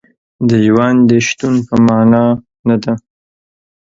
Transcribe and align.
د 0.49 0.51
ژوند 0.65 0.99
د 1.09 1.11
شتون 1.27 1.55
په 1.67 1.75
معنا 1.85 2.25
نه 2.67 2.75
دی. 2.83 2.93